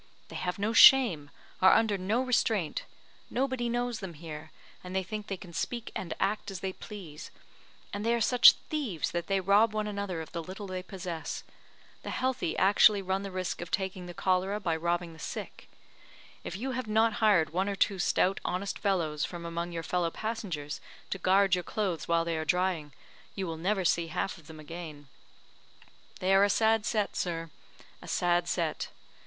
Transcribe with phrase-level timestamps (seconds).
[0.29, 1.29] They have no shame
[1.61, 2.85] are under no restraint
[3.29, 4.49] nobody knows them here,
[4.83, 7.29] and they think they can speak and act as they please;
[7.93, 11.43] and they are such thieves that they rob one another of the little they possess.
[12.01, 15.69] The healthy actually run the risk of taking the cholera by robbing the sick.
[16.43, 20.09] If you have not hired one or two stout, honest fellows from among your fellow
[20.09, 20.81] passengers
[21.11, 22.91] to guard your clothes while they are drying,
[23.35, 25.09] you will never see half of them again.
[26.19, 27.51] They are a sad set, sir,
[28.01, 28.87] a sad set.